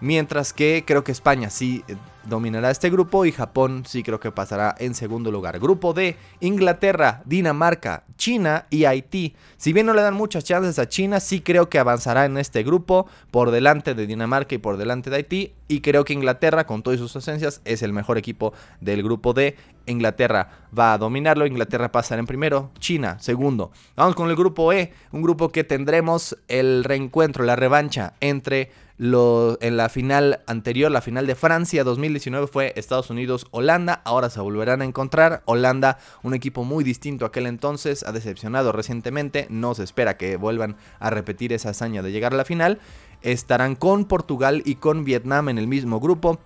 Mientras 0.00 0.52
que 0.52 0.84
creo 0.86 1.04
que 1.04 1.12
España 1.12 1.50
sí 1.50 1.84
eh, 1.88 1.96
dominará 2.28 2.70
este 2.70 2.90
grupo 2.90 3.24
y 3.24 3.32
Japón 3.32 3.84
sí 3.86 4.02
creo 4.02 4.20
que 4.20 4.30
pasará 4.30 4.74
en 4.78 4.94
segundo 4.94 5.30
lugar. 5.30 5.58
Grupo 5.58 5.92
D, 5.92 6.16
Inglaterra, 6.40 7.22
Dinamarca, 7.24 8.04
China 8.16 8.66
y 8.70 8.84
Haití. 8.84 9.34
Si 9.56 9.72
bien 9.72 9.86
no 9.86 9.94
le 9.94 10.02
dan 10.02 10.14
muchas 10.14 10.44
chances 10.44 10.78
a 10.78 10.88
China, 10.88 11.20
sí 11.20 11.40
creo 11.40 11.68
que 11.68 11.78
avanzará 11.78 12.24
en 12.24 12.38
este 12.38 12.62
grupo 12.62 13.06
por 13.30 13.50
delante 13.50 13.94
de 13.94 14.06
Dinamarca 14.06 14.54
y 14.54 14.58
por 14.58 14.76
delante 14.76 15.10
de 15.10 15.16
Haití. 15.16 15.54
Y 15.66 15.80
creo 15.80 16.04
que 16.04 16.12
Inglaterra, 16.12 16.66
con 16.66 16.82
todas 16.82 16.98
sus 16.98 17.14
ausencias, 17.16 17.60
es 17.64 17.82
el 17.82 17.92
mejor 17.92 18.18
equipo 18.18 18.52
del 18.80 19.02
grupo 19.02 19.34
D. 19.34 19.56
Inglaterra 19.86 20.50
va 20.78 20.92
a 20.92 20.98
dominarlo, 20.98 21.46
Inglaterra 21.46 21.90
pasará 21.90 22.20
en 22.20 22.26
primero, 22.26 22.70
China 22.78 23.18
segundo. 23.20 23.72
Vamos 23.96 24.14
con 24.14 24.28
el 24.28 24.36
grupo 24.36 24.72
E, 24.72 24.92
un 25.12 25.22
grupo 25.22 25.50
que 25.50 25.64
tendremos 25.64 26.36
el 26.48 26.84
reencuentro, 26.84 27.44
la 27.44 27.56
revancha 27.56 28.14
entre 28.20 28.70
en 28.98 29.76
la 29.76 29.88
final 29.88 30.40
anterior, 30.46 30.90
la 30.90 31.00
final 31.00 31.26
de 31.26 31.34
Francia 31.36 31.84
2019 32.18 32.46
fue 32.48 32.72
Estados 32.76 33.10
Unidos-Holanda. 33.10 34.02
Ahora 34.04 34.28
se 34.28 34.40
volverán 34.40 34.82
a 34.82 34.84
encontrar. 34.84 35.42
Holanda, 35.44 35.98
un 36.22 36.34
equipo 36.34 36.64
muy 36.64 36.82
distinto 36.82 37.24
a 37.24 37.28
aquel 37.28 37.46
entonces, 37.46 38.02
ha 38.02 38.12
decepcionado 38.12 38.72
recientemente. 38.72 39.46
No 39.50 39.74
se 39.74 39.84
espera 39.84 40.16
que 40.16 40.36
vuelvan 40.36 40.76
a 40.98 41.10
repetir 41.10 41.52
esa 41.52 41.70
hazaña 41.70 42.02
de 42.02 42.10
llegar 42.10 42.34
a 42.34 42.36
la 42.36 42.44
final. 42.44 42.80
Estarán 43.22 43.76
con 43.76 44.04
Portugal 44.04 44.62
y 44.64 44.76
con 44.76 45.04
Vietnam 45.04 45.48
en 45.48 45.58
el 45.58 45.68
mismo 45.68 46.00
grupo. 46.00 46.40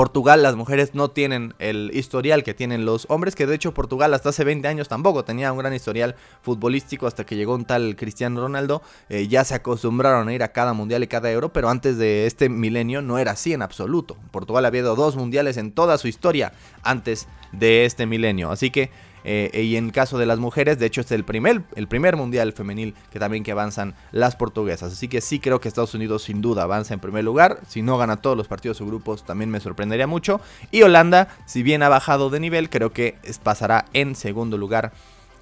Portugal, 0.00 0.42
las 0.42 0.56
mujeres 0.56 0.94
no 0.94 1.10
tienen 1.10 1.52
el 1.58 1.90
historial 1.92 2.42
que 2.42 2.54
tienen 2.54 2.86
los 2.86 3.04
hombres, 3.10 3.34
que 3.34 3.46
de 3.46 3.54
hecho 3.54 3.74
Portugal 3.74 4.14
hasta 4.14 4.30
hace 4.30 4.44
20 4.44 4.66
años 4.66 4.88
tampoco 4.88 5.26
tenía 5.26 5.52
un 5.52 5.58
gran 5.58 5.74
historial 5.74 6.16
futbolístico 6.40 7.06
hasta 7.06 7.26
que 7.26 7.36
llegó 7.36 7.54
un 7.54 7.66
tal 7.66 7.96
Cristiano 7.96 8.40
Ronaldo. 8.40 8.80
Eh, 9.10 9.28
ya 9.28 9.44
se 9.44 9.54
acostumbraron 9.54 10.26
a 10.26 10.32
ir 10.32 10.42
a 10.42 10.52
cada 10.52 10.72
mundial 10.72 11.02
y 11.02 11.06
cada 11.06 11.30
euro, 11.30 11.52
pero 11.52 11.68
antes 11.68 11.98
de 11.98 12.24
este 12.24 12.48
milenio 12.48 13.02
no 13.02 13.18
era 13.18 13.32
así 13.32 13.52
en 13.52 13.60
absoluto. 13.60 14.16
Portugal 14.30 14.64
había 14.64 14.84
dado 14.84 14.96
dos 14.96 15.16
mundiales 15.16 15.58
en 15.58 15.70
toda 15.70 15.98
su 15.98 16.08
historia 16.08 16.54
antes 16.82 17.28
de 17.52 17.84
este 17.84 18.06
milenio, 18.06 18.50
así 18.50 18.70
que 18.70 18.90
eh, 19.24 19.62
y 19.62 19.76
en 19.76 19.90
caso 19.90 20.18
de 20.18 20.26
las 20.26 20.38
mujeres, 20.38 20.78
de 20.78 20.86
hecho 20.86 21.00
es 21.00 21.10
el 21.12 21.24
primer, 21.24 21.62
el 21.74 21.88
primer 21.88 22.16
mundial 22.16 22.52
femenil 22.52 22.94
que 23.10 23.18
también 23.18 23.44
que 23.44 23.52
avanzan 23.52 23.94
las 24.12 24.36
portuguesas. 24.36 24.92
Así 24.92 25.08
que 25.08 25.20
sí 25.20 25.40
creo 25.40 25.60
que 25.60 25.68
Estados 25.68 25.94
Unidos 25.94 26.22
sin 26.22 26.40
duda 26.40 26.62
avanza 26.62 26.94
en 26.94 27.00
primer 27.00 27.24
lugar. 27.24 27.60
Si 27.68 27.82
no 27.82 27.98
gana 27.98 28.16
todos 28.16 28.36
los 28.36 28.48
partidos 28.48 28.80
o 28.80 28.86
grupos 28.86 29.24
también 29.24 29.50
me 29.50 29.60
sorprendería 29.60 30.06
mucho. 30.06 30.40
Y 30.70 30.82
Holanda, 30.82 31.28
si 31.46 31.62
bien 31.62 31.82
ha 31.82 31.88
bajado 31.88 32.30
de 32.30 32.40
nivel, 32.40 32.70
creo 32.70 32.92
que 32.92 33.16
pasará 33.42 33.86
en 33.92 34.14
segundo 34.14 34.58
lugar 34.58 34.92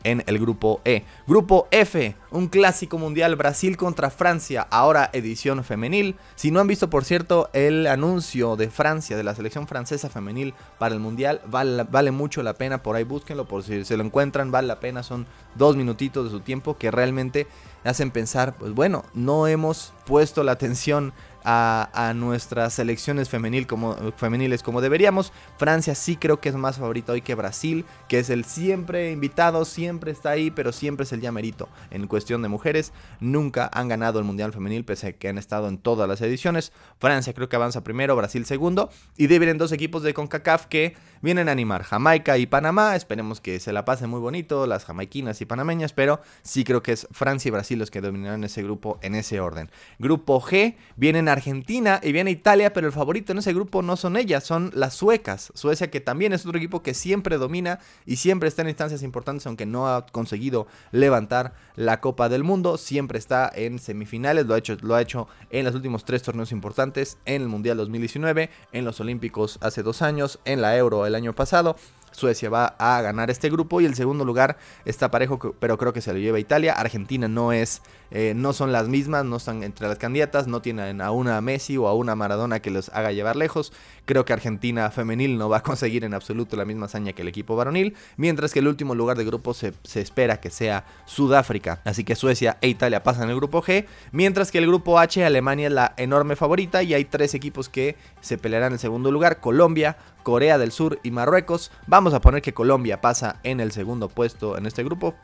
en 0.05 0.23
el 0.27 0.39
grupo 0.39 0.81
E. 0.85 1.05
Grupo 1.27 1.69
F, 1.71 2.15
un 2.31 2.49
clásico 2.49 2.99
mundial 2.99 3.37
Brasil 3.37 3.77
contra 3.77 4.11
Francia, 4.11 4.67
ahora 4.71 5.11
edición 5.13 5.65
femenil. 5.65 6.17
Si 6.35 6.51
no 6.51 6.61
han 6.61 6.67
visto, 6.67 6.91
por 6.91 7.05
cierto, 7.05 7.51
el 7.53 7.87
anuncio 7.87 8.57
de 8.57 8.71
Francia, 8.71 9.17
de 9.17 9.25
la 9.25 9.35
selección 9.35 9.67
francesa 9.67 10.09
femenil 10.09 10.55
para 10.79 10.95
el 10.95 11.01
mundial, 11.01 11.41
vale, 11.47 12.11
mucho 12.11 12.43
la 12.43 12.55
pena, 12.55 12.83
por 12.83 12.97
ahí 12.97 13.05
búsquenlo, 13.05 13.47
por 13.47 13.63
si 13.63 13.85
se 13.85 13.97
lo 13.97 14.05
encuentran, 14.05 14.51
vale 14.51 14.69
la 14.69 14.81
pena, 14.81 15.03
son 15.03 15.27
dos 15.55 15.77
minutitos 15.77 16.25
de 16.25 16.31
su 16.31 16.41
tiempo 16.41 16.77
que 16.77 16.91
realmente 16.91 17.47
hacen 17.85 18.11
pensar, 18.11 18.55
pues 18.57 18.73
bueno, 18.73 19.05
no 19.15 19.47
hemos 19.47 19.93
puesto 20.05 20.43
la 20.43 20.53
atención 20.53 21.13
a, 21.51 22.13
nuestras 22.15 22.75
selecciones 22.75 23.31
femenil 23.31 23.67
como, 23.67 23.97
femeniles 24.17 24.63
como 24.63 24.83
deberíamos. 24.83 25.33
Francia 25.57 25.95
sí 25.95 26.17
creo 26.17 26.41
que 26.41 26.51
es 26.51 26.55
más 26.55 26.77
favorito 26.77 27.13
hoy 27.13 27.23
que 27.23 27.35
Brasil, 27.35 27.87
que 28.07 28.19
es 28.19 28.29
el 28.29 28.45
siempre 28.45 29.13
invitado, 29.13 29.65
siempre 29.65 30.11
está 30.11 30.31
ahí, 30.31 30.51
pero 30.51 30.73
siempre 30.73 31.05
es 31.05 31.13
el 31.13 31.23
llamerito. 31.23 31.71
En 31.91 32.07
cuestión 32.07 32.43
de 32.43 32.49
mujeres, 32.49 32.93
nunca 33.21 33.71
han 33.73 33.89
ganado 33.89 34.19
el 34.19 34.27
Mundial 34.27 34.53
Femenil, 34.53 34.85
pese 34.85 35.07
a 35.07 35.13
que 35.13 35.29
han 35.29 35.39
estado 35.39 35.69
en 35.69 35.79
todas 35.79 36.07
las 36.07 36.21
ediciones. 36.21 36.73
Francia 36.99 37.33
creo 37.33 37.49
que 37.49 37.57
avanza 37.57 37.83
primero, 37.83 38.15
Brasil 38.15 38.45
segundo, 38.45 38.91
y 39.17 39.27
deben 39.27 39.57
dos 39.57 39.73
equipos 39.73 40.03
de 40.03 40.13
CONCACAF 40.13 40.67
que 40.67 40.97
vienen 41.23 41.49
a 41.49 41.53
animar, 41.53 41.83
Jamaica 41.83 42.37
y 42.37 42.45
Panamá. 42.47 42.95
Esperemos 42.95 43.41
que 43.41 43.59
se 43.59 43.73
la 43.73 43.87
pasen 43.87 44.11
muy 44.11 44.21
bonito, 44.21 44.67
las 44.67 44.85
jamaiquinas 44.85 45.41
y 45.41 45.47
panameñas, 45.47 45.95
pero 45.95 46.21
sí 46.43 46.65
creo 46.65 46.83
que 46.83 46.93
es 46.93 47.09
Francia 47.11 47.49
y 47.49 47.53
Brasil 47.53 47.79
los 47.79 47.91
que 47.91 48.03
dominarán 48.03 48.45
ese 48.45 48.63
grupo 48.63 48.99
en 49.03 49.15
ese 49.15 49.41
orden. 49.41 49.71
Grupo 49.99 50.43
G, 50.43 50.77
vienen 50.97 51.29
Argentina 51.39 52.01
y 52.03 52.13
viene 52.13 52.31
Italia, 52.31 52.73
pero 52.73 52.87
el 52.87 52.93
favorito 52.93 53.33
en 53.33 53.39
ese 53.39 53.53
grupo 53.53 53.83
no 53.83 53.97
son 53.97 54.17
ellas, 54.17 54.45
son 54.45 54.71
las 54.75 54.95
suecas. 54.95 55.51
Suecia 55.55 55.91
que 55.91 56.01
también 56.01 56.33
es 56.33 56.45
otro 56.45 56.59
equipo 56.59 56.83
que 56.83 56.95
siempre 56.95 57.39
domina 57.39 57.81
y 58.07 58.17
siempre 58.17 58.49
está 58.49 58.63
en 58.63 58.69
instancias 58.69 59.03
importantes, 59.03 59.47
aunque 59.47 59.67
no 59.67 59.89
ha 59.89 60.07
conseguido 60.07 60.67
levantar 60.93 61.55
la 61.77 62.01
Copa 62.01 62.29
del 62.29 62.45
Mundo, 62.45 62.77
siempre 62.77 63.19
está 63.19 63.51
en 63.55 63.79
semifinales, 63.79 64.47
lo 64.47 64.55
ha 64.55 64.59
hecho, 64.59 64.77
lo 64.83 64.95
ha 64.95 65.03
hecho 65.03 65.29
en 65.51 65.65
los 65.65 65.75
últimos 65.75 66.05
tres 66.05 66.23
torneos 66.23 66.53
importantes, 66.53 67.19
en 67.25 67.43
el 67.43 67.49
Mundial 67.49 67.77
2019, 67.79 68.51
en 68.73 68.85
los 68.85 69.01
Olímpicos 69.01 69.59
hace 69.63 69.83
dos 69.83 70.03
años, 70.03 70.41
en 70.45 70.61
la 70.61 70.77
Euro 70.77 71.07
el 71.07 71.15
año 71.15 71.35
pasado. 71.35 71.77
Suecia 72.13 72.51
va 72.51 72.75
a 72.79 73.01
ganar 73.03 73.31
este 73.31 73.51
grupo 73.51 73.81
y 73.81 73.85
el 73.85 73.95
segundo 73.95 74.25
lugar 74.25 74.59
está 74.85 75.11
parejo, 75.11 75.39
pero 75.59 75.79
creo 75.79 75.93
que 75.93 76.01
se 76.01 76.13
lo 76.13 76.19
lleva 76.19 76.39
Italia. 76.39 76.73
Argentina 76.73 77.29
no 77.29 77.53
es, 77.53 77.83
eh, 78.11 78.33
no 78.35 78.53
son 78.53 78.73
las 78.73 78.89
mismas, 78.89 79.25
no 79.25 79.37
están 79.37 79.63
entre 79.63 79.89
las 79.89 79.99
candidatas, 79.99 80.47
no 80.47 80.63
tienen 80.63 81.01
a 81.01 81.11
una 81.11 81.41
Messi 81.41 81.77
o 81.77 81.89
a 81.89 81.95
una 81.95 82.15
Maradona 82.15 82.61
que 82.61 82.71
los 82.71 82.89
haga 82.91 83.13
llevar 83.13 83.37
lejos. 83.37 83.73
Creo 84.07 84.25
que 84.25 84.33
Argentina 84.33 84.91
femenil 84.91 85.37
no 85.37 85.49
va 85.49 85.59
a 85.59 85.63
conseguir 85.63 86.05
en 86.05 86.15
absoluto 86.15 86.57
la 86.57 86.65
misma 86.65 86.87
hazaña 86.87 87.13
que 87.13 87.23
el 87.23 87.29
equipo 87.29 87.57
varonil, 87.57 87.95
mientras 88.17 88.53
que 88.53 88.61
el 88.61 88.69
último 88.69 88.95
lugar 88.95 89.19
de 89.19 89.25
grupo 89.25 89.53
se, 89.55 89.75
espera 89.95 90.41
que 90.41 90.51
sea 90.51 90.85
Sudáfrica. 91.05 91.81
Así 91.85 92.05
que 92.05 92.17
Suecia 92.17 92.57
e 92.61 92.69
Italia 92.69 93.03
pasan 93.03 93.29
el 93.29 93.37
grupo 93.37 93.63
G, 93.63 93.87
mientras 94.13 94.51
que 94.51 94.59
el 94.59 94.67
grupo 94.67 94.99
H, 94.99 95.25
Alemania 95.25 95.69
es 95.69 95.73
la 95.73 95.95
enorme 95.97 96.37
favorita 96.37 96.83
y 96.83 96.95
hay 96.95 97.05
tres 97.05 97.35
equipos 97.35 97.69
que 97.69 97.97
se 98.21 98.39
pelearán 98.39 98.69
en 98.69 98.73
el 98.75 98.79
segundo 98.79 99.11
lugar, 99.11 99.41
Colombia, 99.41 99.97
Corea 100.23 100.59
del 100.59 100.73
Sur 100.73 101.01
y 101.03 101.11
Marruecos. 101.11 101.71
Vamos 101.87 102.13
a 102.13 102.21
poner 102.21 102.43
que 102.43 102.53
Colombia 102.53 103.01
pasa 103.01 103.41
en 103.45 103.61
el 103.61 103.73
segundo 103.73 104.11
puesto 104.11 104.59
en 104.59 104.67
este 104.67 104.85
grupo. 104.85 105.15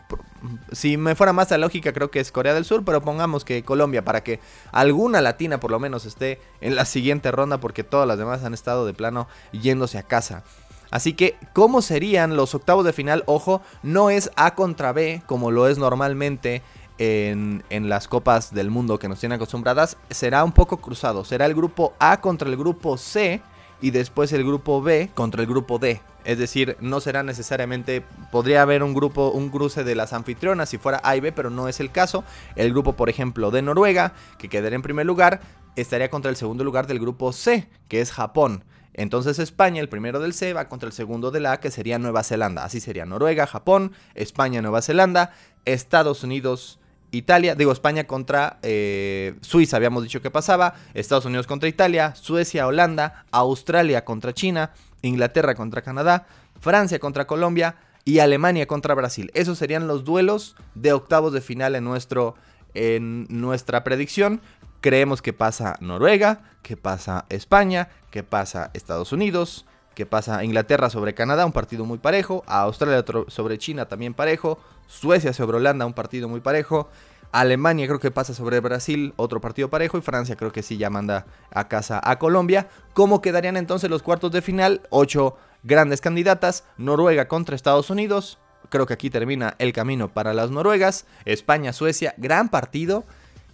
Si 0.72 0.96
me 0.96 1.14
fuera 1.14 1.34
más 1.34 1.50
la 1.50 1.58
lógica, 1.58 1.92
creo 1.92 2.10
que 2.10 2.20
es 2.20 2.32
Corea 2.32 2.54
del 2.54 2.64
Sur, 2.64 2.73
pero 2.82 3.02
pongamos 3.02 3.44
que 3.44 3.62
Colombia 3.62 4.04
para 4.04 4.24
que 4.24 4.40
alguna 4.72 5.20
latina 5.20 5.60
por 5.60 5.70
lo 5.70 5.78
menos 5.78 6.06
esté 6.06 6.40
en 6.60 6.74
la 6.74 6.84
siguiente 6.84 7.30
ronda, 7.30 7.58
porque 7.58 7.84
todas 7.84 8.08
las 8.08 8.18
demás 8.18 8.42
han 8.44 8.54
estado 8.54 8.86
de 8.86 8.94
plano 8.94 9.28
yéndose 9.52 9.98
a 9.98 10.02
casa. 10.02 10.42
Así 10.90 11.12
que, 11.12 11.36
¿cómo 11.52 11.82
serían 11.82 12.36
los 12.36 12.54
octavos 12.54 12.84
de 12.84 12.92
final? 12.92 13.24
Ojo, 13.26 13.62
no 13.82 14.10
es 14.10 14.30
A 14.36 14.54
contra 14.54 14.92
B 14.92 15.22
como 15.26 15.50
lo 15.50 15.68
es 15.68 15.78
normalmente 15.78 16.62
en, 16.98 17.64
en, 17.70 17.88
las 17.88 18.06
copas 18.06 18.54
del 18.54 18.70
mundo 18.70 18.98
que 18.98 19.08
nos 19.08 19.18
tienen 19.18 19.36
acostumbradas, 19.36 19.96
será 20.10 20.44
un 20.44 20.52
poco 20.52 20.76
cruzado. 20.76 21.24
Será 21.24 21.46
el 21.46 21.54
grupo 21.54 21.94
A 21.98 22.20
contra 22.20 22.48
el 22.48 22.56
grupo 22.56 22.96
C 22.96 23.42
y 23.80 23.90
después 23.90 24.32
el 24.32 24.44
grupo 24.44 24.80
B 24.82 25.10
contra 25.14 25.42
el 25.42 25.48
grupo 25.48 25.78
D. 25.78 26.00
Es 26.24 26.38
decir, 26.38 26.76
no 26.80 27.00
será 27.00 27.22
necesariamente, 27.22 28.02
podría 28.32 28.62
haber 28.62 28.82
un 28.82 28.94
grupo, 28.94 29.30
un 29.30 29.50
cruce 29.50 29.84
de 29.84 29.94
las 29.94 30.12
anfitrionas 30.12 30.70
si 30.70 30.78
fuera 30.78 31.00
A 31.04 31.16
y 31.16 31.20
B, 31.20 31.32
pero 31.32 31.50
no 31.50 31.68
es 31.68 31.80
el 31.80 31.90
caso. 31.90 32.24
El 32.56 32.70
grupo, 32.70 32.94
por 32.94 33.10
ejemplo, 33.10 33.50
de 33.50 33.62
Noruega, 33.62 34.14
que 34.38 34.48
quedaría 34.48 34.76
en 34.76 34.82
primer 34.82 35.06
lugar, 35.06 35.40
estaría 35.76 36.10
contra 36.10 36.30
el 36.30 36.36
segundo 36.36 36.64
lugar 36.64 36.86
del 36.86 36.98
grupo 36.98 37.32
C, 37.32 37.68
que 37.88 38.00
es 38.00 38.12
Japón. 38.12 38.64
Entonces 38.94 39.38
España, 39.38 39.80
el 39.80 39.88
primero 39.88 40.20
del 40.20 40.32
C, 40.32 40.52
va 40.52 40.68
contra 40.68 40.86
el 40.86 40.92
segundo 40.92 41.30
del 41.30 41.46
A, 41.46 41.58
que 41.58 41.70
sería 41.70 41.98
Nueva 41.98 42.22
Zelanda. 42.22 42.64
Así 42.64 42.80
sería 42.80 43.04
Noruega, 43.04 43.46
Japón, 43.46 43.92
España, 44.14 44.62
Nueva 44.62 44.82
Zelanda, 44.82 45.32
Estados 45.64 46.22
Unidos, 46.22 46.78
Italia, 47.10 47.54
digo 47.54 47.72
España 47.72 48.04
contra 48.04 48.58
eh, 48.62 49.34
Suiza, 49.40 49.76
habíamos 49.76 50.02
dicho 50.02 50.20
que 50.20 50.30
pasaba, 50.30 50.74
Estados 50.94 51.24
Unidos 51.24 51.46
contra 51.46 51.68
Italia, 51.68 52.14
Suecia, 52.14 52.66
Holanda, 52.66 53.24
Australia 53.30 54.04
contra 54.04 54.32
China, 54.32 54.72
Inglaterra 55.06 55.54
contra 55.54 55.82
Canadá, 55.82 56.26
Francia 56.60 56.98
contra 56.98 57.26
Colombia 57.26 57.76
y 58.04 58.18
Alemania 58.18 58.66
contra 58.66 58.94
Brasil. 58.94 59.30
Esos 59.34 59.58
serían 59.58 59.86
los 59.86 60.04
duelos 60.04 60.56
de 60.74 60.92
octavos 60.92 61.32
de 61.32 61.40
final 61.40 61.74
en, 61.74 61.84
nuestro, 61.84 62.34
en 62.74 63.26
nuestra 63.28 63.84
predicción. 63.84 64.40
Creemos 64.80 65.22
que 65.22 65.32
pasa 65.32 65.76
Noruega, 65.80 66.42
que 66.62 66.76
pasa 66.76 67.24
España, 67.30 67.88
que 68.10 68.22
pasa 68.22 68.70
Estados 68.74 69.12
Unidos, 69.12 69.64
que 69.94 70.06
pasa 70.06 70.44
Inglaterra 70.44 70.90
sobre 70.90 71.14
Canadá, 71.14 71.46
un 71.46 71.52
partido 71.52 71.84
muy 71.84 71.98
parejo, 71.98 72.42
Australia 72.46 73.04
sobre 73.28 73.58
China 73.58 73.86
también 73.86 74.12
parejo, 74.12 74.58
Suecia 74.86 75.32
sobre 75.32 75.56
Holanda, 75.56 75.86
un 75.86 75.94
partido 75.94 76.28
muy 76.28 76.40
parejo. 76.40 76.90
Alemania 77.34 77.88
creo 77.88 77.98
que 77.98 78.12
pasa 78.12 78.32
sobre 78.32 78.60
Brasil, 78.60 79.12
otro 79.16 79.40
partido 79.40 79.68
parejo. 79.68 79.98
Y 79.98 80.02
Francia 80.02 80.36
creo 80.36 80.52
que 80.52 80.62
sí 80.62 80.76
ya 80.76 80.88
manda 80.88 81.26
a 81.52 81.66
casa 81.66 82.00
a 82.02 82.18
Colombia. 82.20 82.68
¿Cómo 82.92 83.20
quedarían 83.20 83.56
entonces 83.56 83.90
los 83.90 84.04
cuartos 84.04 84.30
de 84.30 84.40
final? 84.40 84.82
Ocho 84.90 85.36
grandes 85.64 86.00
candidatas. 86.00 86.64
Noruega 86.78 87.26
contra 87.26 87.56
Estados 87.56 87.90
Unidos. 87.90 88.38
Creo 88.68 88.86
que 88.86 88.94
aquí 88.94 89.10
termina 89.10 89.56
el 89.58 89.72
camino 89.72 90.08
para 90.08 90.32
las 90.32 90.52
noruegas. 90.52 91.06
España, 91.24 91.72
Suecia, 91.72 92.14
gran 92.18 92.50
partido. 92.50 93.04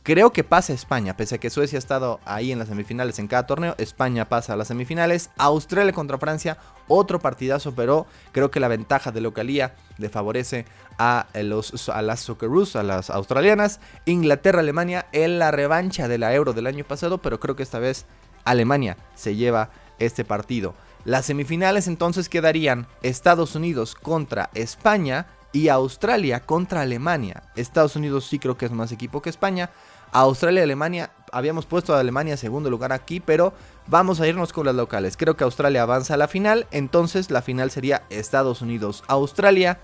Creo 0.03 0.33
que 0.33 0.45
pasa 0.45 0.73
España, 0.73 1.15
pese 1.15 1.35
a 1.35 1.39
que 1.39 1.51
Suecia 1.51 1.77
ha 1.77 1.79
estado 1.79 2.21
ahí 2.25 2.53
en 2.53 2.59
las 2.59 2.69
semifinales 2.69 3.19
en 3.19 3.29
cada 3.29 3.47
torneo. 3.47 3.75
España 3.77 4.31
pasa 4.31 4.55
a 4.55 4.57
las 4.57 4.69
semifinales. 4.69 5.29
Australia 5.37 5.93
contra 5.93 6.17
Francia, 6.17 6.57
otro 6.89 7.19
partidazo, 7.19 7.75
pero 7.75 8.07
creo 8.33 8.51
que 8.51 8.61
la 8.61 8.69
ventaja 8.69 9.13
de 9.13 9.21
localía 9.21 9.75
le 9.99 10.09
favorece 10.09 10.65
a, 10.99 11.27
los, 11.35 11.91
a 11.91 12.01
las 12.01 12.21
Socceroos, 12.21 12.77
a 12.77 12.83
las 12.83 13.11
australianas. 13.11 13.81
Inglaterra, 14.07 14.61
Alemania 14.61 15.07
en 15.13 15.39
la 15.39 15.51
revancha 15.51 16.09
de 16.09 16.17
la 16.17 16.35
Euro 16.35 16.55
del 16.55 16.67
año 16.67 16.85
pasado, 16.85 17.19
pero 17.19 17.39
creo 17.39 17.55
que 17.55 17.63
esta 17.63 17.79
vez 17.79 18.07
Alemania 18.45 18.97
se 19.15 19.37
lleva 19.37 19.69
este 19.99 20.25
partido. 20.25 20.75
Las 21.05 21.27
semifinales 21.27 21.89
entonces 21.89 22.31
quedarían 22.31 22.87
Estados 23.03 23.55
Unidos 23.55 23.95
contra 23.95 24.49
España 24.55 25.27
y 25.53 25.69
Australia 25.69 26.41
contra 26.41 26.83
Alemania. 26.83 27.43
Estados 27.57 27.97
Unidos 27.97 28.27
sí 28.27 28.39
creo 28.39 28.57
que 28.57 28.67
es 28.67 28.73
más 28.73 28.93
equipo 28.93 29.23
que 29.23 29.31
España. 29.31 29.71
Australia 30.13 30.61
y 30.61 30.65
Alemania, 30.65 31.11
habíamos 31.33 31.67
puesto 31.67 31.95
a 31.95 32.01
Alemania 32.01 32.33
en 32.33 32.39
segundo 32.39 32.69
lugar 32.69 32.93
aquí, 32.93 33.21
pero 33.21 33.53
vamos 33.87 34.21
a 34.21 34.27
irnos 34.27 34.53
con 34.53 34.67
las 34.67 34.75
locales. 34.75 35.17
Creo 35.17 35.37
que 35.37 35.45
Australia 35.45 35.83
avanza 35.83 36.15
a 36.15 36.17
la 36.17 36.29
final, 36.29 36.67
entonces 36.73 37.31
la 37.31 37.43
final 37.43 37.71
sería 37.71 38.03
Estados 38.11 38.63
Unidos-Australia. 38.63 39.79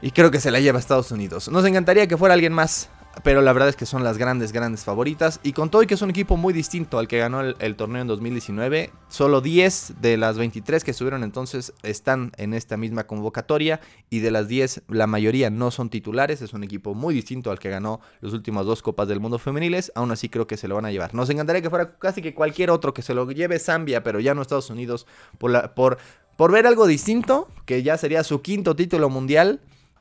Y 0.00 0.12
creo 0.12 0.30
que 0.30 0.40
se 0.40 0.52
la 0.52 0.60
lleva 0.60 0.78
Estados 0.78 1.10
Unidos. 1.10 1.48
Nos 1.48 1.64
encantaría 1.64 2.06
que 2.06 2.16
fuera 2.16 2.34
alguien 2.34 2.52
más 2.52 2.88
pero 3.22 3.42
la 3.42 3.52
verdad 3.52 3.68
es 3.68 3.76
que 3.76 3.86
son 3.86 4.04
las 4.04 4.18
grandes, 4.18 4.52
grandes 4.52 4.84
favoritas. 4.84 5.40
Y 5.42 5.52
con 5.52 5.70
todo 5.70 5.82
y 5.82 5.86
que 5.86 5.94
es 5.94 6.02
un 6.02 6.10
equipo 6.10 6.36
muy 6.36 6.52
distinto 6.52 6.98
al 6.98 7.08
que 7.08 7.18
ganó 7.18 7.40
el, 7.40 7.76
torneo 7.76 8.02
en 8.02 8.08
2019, 8.08 8.90
solo 9.08 9.40
10 9.40 9.94
de 10.00 10.16
las 10.16 10.38
23 10.38 10.84
que 10.84 10.90
estuvieron 10.90 11.24
entonces 11.24 11.72
están 11.82 12.32
en 12.36 12.54
esta 12.54 12.76
misma 12.76 13.06
convocatoria. 13.06 13.80
Y 14.10 14.20
de 14.20 14.30
las 14.30 14.48
10, 14.48 14.82
la 14.88 15.06
mayoría 15.06 15.50
no 15.50 15.70
son 15.70 15.90
titulares. 15.90 16.42
Es 16.42 16.52
un 16.52 16.64
equipo 16.64 16.94
muy 16.94 17.14
distinto 17.14 17.50
al 17.50 17.58
que 17.58 17.70
ganó 17.70 18.00
las 18.20 18.32
últimas 18.32 18.66
dos 18.66 18.82
Copas 18.82 19.08
del 19.08 19.20
Mundo 19.20 19.38
femeniles. 19.38 19.92
Aún 19.94 20.10
así 20.10 20.28
creo 20.28 20.46
que 20.46 20.56
se 20.56 20.68
lo 20.68 20.74
van 20.74 20.84
a 20.84 20.92
llevar. 20.92 21.14
Nos 21.14 21.30
encantaría 21.30 21.62
que 21.62 21.70
fuera 21.70 21.98
casi 21.98 22.22
que 22.22 22.34
cualquier 22.34 22.70
otro 22.70 22.94
que 22.94 23.02
se 23.02 23.14
lo 23.14 23.30
lleve 23.30 23.58
Zambia, 23.58 24.02
pero 24.02 24.20
ya 24.20 24.34
no 24.34 24.42
Estados 24.42 24.70
Unidos, 24.70 25.06
por, 25.38 25.74
por, 25.74 25.98
por 26.36 26.52
ver 26.52 26.66
algo 26.66 26.86
distinto, 26.86 27.48
que 27.66 27.82
ya 27.82 27.96
sería 27.98 28.24
su 28.24 28.42
quinto 28.42 28.76
título 28.76 29.08
mundial. 29.10 29.60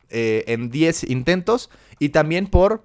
Eh, 0.09 0.45
en 0.47 0.69
10 0.69 1.09
intentos 1.09 1.69
y 1.99 2.09
también 2.09 2.47
por 2.47 2.81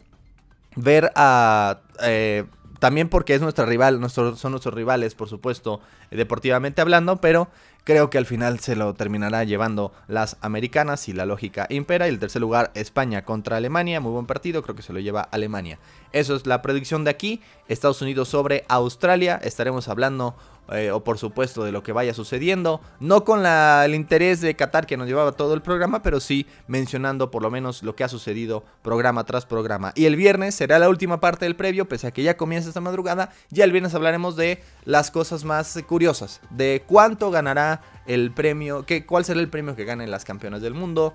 ver 0.76 1.12
a... 1.14 1.80
Eh, 2.02 2.44
también 2.78 3.08
porque 3.08 3.34
es 3.34 3.40
nuestra 3.40 3.64
rival, 3.64 4.10
son 4.10 4.50
nuestros 4.50 4.74
rivales, 4.74 5.14
por 5.14 5.28
supuesto, 5.28 5.80
deportivamente 6.10 6.80
hablando, 6.80 7.20
pero 7.20 7.48
creo 7.84 8.10
que 8.10 8.18
al 8.18 8.26
final 8.26 8.60
se 8.60 8.76
lo 8.76 8.94
terminará 8.94 9.44
llevando 9.44 9.92
las 10.08 10.36
americanas 10.40 11.08
y 11.08 11.12
la 11.12 11.26
lógica 11.26 11.66
impera. 11.70 12.06
Y 12.06 12.10
el 12.10 12.18
tercer 12.18 12.40
lugar, 12.40 12.70
España 12.74 13.24
contra 13.24 13.56
Alemania, 13.56 14.00
muy 14.00 14.12
buen 14.12 14.26
partido, 14.26 14.62
creo 14.62 14.76
que 14.76 14.82
se 14.82 14.92
lo 14.92 15.00
lleva 15.00 15.22
Alemania. 15.22 15.78
Eso 16.12 16.36
es 16.36 16.46
la 16.46 16.62
predicción 16.62 17.04
de 17.04 17.10
aquí, 17.10 17.40
Estados 17.68 18.02
Unidos 18.02 18.28
sobre 18.28 18.64
Australia, 18.68 19.40
estaremos 19.42 19.88
hablando 19.88 20.36
eh, 20.70 20.92
o 20.92 21.02
por 21.02 21.18
supuesto 21.18 21.64
de 21.64 21.72
lo 21.72 21.82
que 21.82 21.92
vaya 21.92 22.14
sucediendo. 22.14 22.80
No 23.00 23.24
con 23.24 23.44
el 23.44 23.94
interés 23.94 24.40
de 24.40 24.54
Qatar 24.54 24.86
que 24.86 24.96
nos 24.96 25.08
llevaba 25.08 25.32
todo 25.32 25.54
el 25.54 25.62
programa, 25.62 26.02
pero 26.02 26.20
sí 26.20 26.46
mencionando 26.68 27.30
por 27.30 27.42
lo 27.42 27.50
menos 27.50 27.82
lo 27.82 27.96
que 27.96 28.04
ha 28.04 28.08
sucedido 28.08 28.64
programa 28.82 29.24
tras 29.24 29.44
programa. 29.44 29.92
Y 29.96 30.04
el 30.04 30.16
viernes 30.16 30.54
será 30.54 30.78
la 30.78 30.88
última 30.88 31.18
parte 31.18 31.46
del 31.46 31.56
previo, 31.56 31.88
pese 31.88 32.06
a 32.06 32.10
que 32.12 32.22
ya 32.22 32.36
comienza 32.36 32.68
esta 32.68 32.80
madrugada. 32.80 33.30
Ya 33.50 33.64
el 33.64 33.72
viernes 33.72 33.94
hablaremos 33.94 34.36
de 34.36 34.62
las 34.84 35.10
cosas 35.10 35.44
más 35.44 35.78
curiosas, 35.86 36.40
de 36.50 36.84
cuánto 36.86 37.30
ganará 37.30 37.82
el 38.06 38.32
premio, 38.32 38.84
que, 38.84 39.06
cuál 39.06 39.24
será 39.24 39.40
el 39.40 39.48
premio 39.48 39.76
que 39.76 39.84
ganen 39.84 40.10
las 40.10 40.24
campeonas 40.24 40.62
del 40.62 40.74
mundo. 40.74 41.14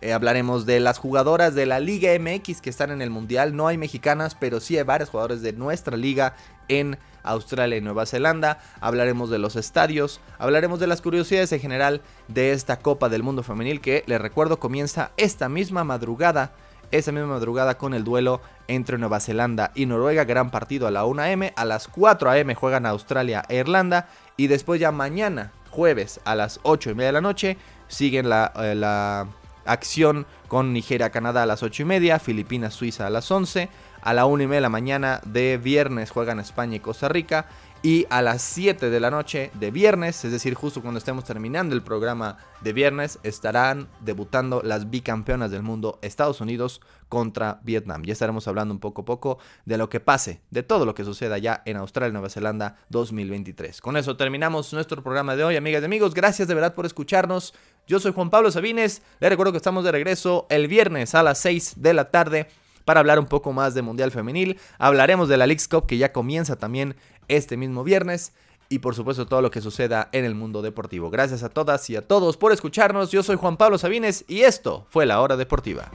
Eh, 0.00 0.12
hablaremos 0.12 0.66
de 0.66 0.80
las 0.80 0.98
jugadoras 0.98 1.54
de 1.54 1.64
la 1.64 1.80
Liga 1.80 2.10
MX 2.18 2.60
que 2.60 2.68
están 2.68 2.90
en 2.90 3.00
el 3.00 3.10
Mundial. 3.10 3.56
No 3.56 3.68
hay 3.68 3.78
mexicanas, 3.78 4.34
pero 4.34 4.60
sí 4.60 4.76
hay 4.76 4.84
varios 4.84 5.08
jugadores 5.08 5.40
de 5.40 5.52
nuestra 5.52 5.96
liga 5.96 6.34
en 6.68 6.98
Australia 7.24 7.78
y 7.78 7.80
Nueva 7.80 8.06
Zelanda, 8.06 8.58
hablaremos 8.80 9.30
de 9.30 9.38
los 9.38 9.56
estadios, 9.56 10.20
hablaremos 10.38 10.78
de 10.78 10.86
las 10.86 11.00
curiosidades 11.00 11.50
en 11.52 11.60
general 11.60 12.02
de 12.28 12.52
esta 12.52 12.78
Copa 12.78 13.08
del 13.08 13.22
Mundo 13.22 13.42
Femenil 13.42 13.80
que, 13.80 14.04
les 14.06 14.20
recuerdo, 14.20 14.60
comienza 14.60 15.10
esta 15.16 15.48
misma 15.48 15.84
madrugada, 15.84 16.52
esta 16.90 17.12
misma 17.12 17.28
madrugada 17.28 17.78
con 17.78 17.94
el 17.94 18.04
duelo 18.04 18.40
entre 18.68 18.98
Nueva 18.98 19.20
Zelanda 19.20 19.72
y 19.74 19.86
Noruega, 19.86 20.24
gran 20.24 20.50
partido 20.50 20.86
a 20.86 20.90
la 20.90 21.04
1 21.04 21.22
am, 21.22 21.42
a 21.54 21.64
las 21.64 21.88
4 21.88 22.30
am 22.30 22.54
juegan 22.54 22.86
Australia 22.86 23.42
e 23.48 23.56
Irlanda 23.56 24.08
y 24.36 24.46
después 24.46 24.80
ya 24.80 24.92
mañana, 24.92 25.52
jueves 25.70 26.20
a 26.24 26.34
las 26.34 26.60
8 26.62 26.90
y 26.90 26.94
media 26.94 27.08
de 27.08 27.12
la 27.12 27.20
noche, 27.20 27.56
siguen 27.88 28.28
la, 28.28 28.52
eh, 28.56 28.74
la 28.74 29.28
acción 29.64 30.26
con 30.48 30.72
Nigeria-Canadá 30.72 31.42
a 31.42 31.46
las 31.46 31.62
8 31.62 31.82
y 31.82 31.86
media, 31.86 32.18
Filipinas-Suiza 32.18 33.06
a 33.06 33.10
las 33.10 33.30
11, 33.30 33.68
a 34.02 34.14
la 34.14 34.26
1 34.26 34.42
y 34.42 34.46
media 34.46 34.58
de 34.58 34.62
la 34.62 34.68
mañana 34.68 35.20
de 35.24 35.58
viernes 35.58 36.10
juegan 36.10 36.38
España 36.38 36.76
y 36.76 36.80
Costa 36.80 37.08
Rica. 37.08 37.46
Y 37.84 38.06
a 38.08 38.22
las 38.22 38.40
7 38.40 38.88
de 38.88 38.98
la 38.98 39.10
noche 39.10 39.50
de 39.60 39.70
viernes, 39.70 40.24
es 40.24 40.32
decir, 40.32 40.54
justo 40.54 40.80
cuando 40.80 40.96
estemos 40.96 41.22
terminando 41.24 41.74
el 41.74 41.82
programa 41.82 42.38
de 42.62 42.72
viernes, 42.72 43.18
estarán 43.24 43.88
debutando 44.00 44.62
las 44.64 44.88
bicampeonas 44.88 45.50
del 45.50 45.62
mundo, 45.62 45.98
Estados 46.00 46.40
Unidos 46.40 46.80
contra 47.10 47.60
Vietnam. 47.62 48.02
Ya 48.04 48.14
estaremos 48.14 48.48
hablando 48.48 48.72
un 48.72 48.80
poco 48.80 49.02
a 49.02 49.04
poco 49.04 49.38
de 49.66 49.76
lo 49.76 49.90
que 49.90 50.00
pase, 50.00 50.40
de 50.50 50.62
todo 50.62 50.86
lo 50.86 50.94
que 50.94 51.04
suceda 51.04 51.36
ya 51.36 51.60
en 51.66 51.76
Australia 51.76 52.08
y 52.08 52.12
Nueva 52.12 52.30
Zelanda 52.30 52.78
2023. 52.88 53.82
Con 53.82 53.98
eso 53.98 54.16
terminamos 54.16 54.72
nuestro 54.72 55.02
programa 55.02 55.36
de 55.36 55.44
hoy, 55.44 55.56
amigas 55.56 55.82
y 55.82 55.84
amigos. 55.84 56.14
Gracias 56.14 56.48
de 56.48 56.54
verdad 56.54 56.74
por 56.74 56.86
escucharnos. 56.86 57.52
Yo 57.86 58.00
soy 58.00 58.14
Juan 58.14 58.30
Pablo 58.30 58.50
Sabines. 58.50 59.02
Les 59.20 59.28
recuerdo 59.28 59.52
que 59.52 59.58
estamos 59.58 59.84
de 59.84 59.92
regreso 59.92 60.46
el 60.48 60.68
viernes 60.68 61.14
a 61.14 61.22
las 61.22 61.36
6 61.36 61.74
de 61.76 61.92
la 61.92 62.10
tarde 62.10 62.48
para 62.84 63.00
hablar 63.00 63.18
un 63.18 63.26
poco 63.26 63.52
más 63.52 63.74
de 63.74 63.82
Mundial 63.82 64.10
Femenil. 64.10 64.58
Hablaremos 64.78 65.28
de 65.28 65.36
la 65.36 65.46
Leagues 65.46 65.68
Cup 65.68 65.86
que 65.86 65.98
ya 65.98 66.12
comienza 66.12 66.56
también 66.56 66.96
este 67.28 67.56
mismo 67.56 67.84
viernes 67.84 68.32
y 68.68 68.78
por 68.80 68.94
supuesto 68.94 69.26
todo 69.26 69.42
lo 69.42 69.50
que 69.50 69.60
suceda 69.60 70.08
en 70.12 70.24
el 70.24 70.34
mundo 70.34 70.62
deportivo. 70.62 71.10
Gracias 71.10 71.42
a 71.42 71.48
todas 71.48 71.88
y 71.90 71.96
a 71.96 72.06
todos 72.06 72.36
por 72.36 72.52
escucharnos. 72.52 73.10
Yo 73.10 73.22
soy 73.22 73.36
Juan 73.36 73.56
Pablo 73.56 73.78
Sabines 73.78 74.24
y 74.28 74.40
esto 74.40 74.86
fue 74.90 75.06
la 75.06 75.20
hora 75.20 75.36
deportiva. 75.36 75.90